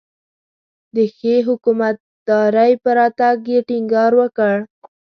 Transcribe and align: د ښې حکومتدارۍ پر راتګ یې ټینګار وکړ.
د 0.95 0.97
ښې 1.15 1.35
حکومتدارۍ 1.47 2.71
پر 2.83 2.93
راتګ 2.99 3.39
یې 3.51 3.59
ټینګار 3.67 4.11
وکړ. 4.21 4.55